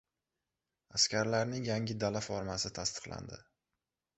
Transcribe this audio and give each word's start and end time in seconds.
Askarlarning 0.99 1.67
yangi 1.69 1.97
dala 2.05 2.25
formasi 2.31 2.73
tasdiqlandi 2.79 3.43